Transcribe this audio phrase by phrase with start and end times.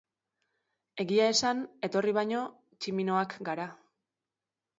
[1.03, 2.41] Egia esan, etorri baino,
[2.79, 3.69] tximinoak gara.